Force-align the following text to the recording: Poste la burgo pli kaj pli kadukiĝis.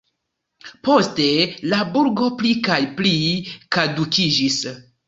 Poste 0.87 1.27
la 1.75 1.83
burgo 1.99 2.33
pli 2.41 2.57
kaj 2.71 2.81
pli 2.99 3.17
kadukiĝis. 3.79 4.63